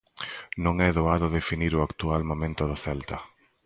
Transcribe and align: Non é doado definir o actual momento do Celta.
Non 0.63 0.75
é 0.87 0.89
doado 0.97 1.33
definir 1.37 1.73
o 1.75 1.85
actual 1.87 2.21
momento 2.31 2.63
do 2.69 2.77
Celta. 2.83 3.17